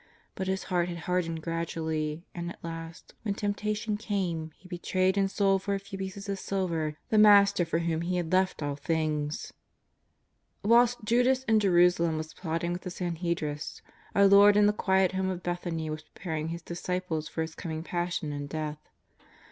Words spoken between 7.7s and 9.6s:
whom he had left all things.